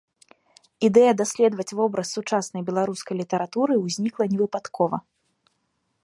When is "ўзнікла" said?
3.81-4.25